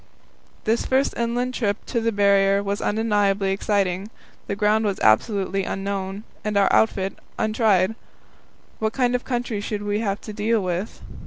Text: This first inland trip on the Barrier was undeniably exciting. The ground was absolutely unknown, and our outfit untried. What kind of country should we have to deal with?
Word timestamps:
This 0.63 0.83
first 0.83 1.13
inland 1.15 1.53
trip 1.53 1.77
on 1.95 2.03
the 2.03 2.11
Barrier 2.11 2.63
was 2.63 2.81
undeniably 2.81 3.51
exciting. 3.51 4.09
The 4.47 4.55
ground 4.55 4.83
was 4.83 4.99
absolutely 5.01 5.63
unknown, 5.63 6.23
and 6.43 6.57
our 6.57 6.73
outfit 6.73 7.19
untried. 7.37 7.93
What 8.79 8.93
kind 8.93 9.13
of 9.13 9.23
country 9.25 9.61
should 9.61 9.83
we 9.83 9.99
have 9.99 10.19
to 10.21 10.33
deal 10.33 10.59
with? 10.59 11.03